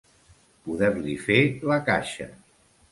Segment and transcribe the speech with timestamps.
[0.69, 1.39] Poder-li fer
[1.75, 2.31] la caixa.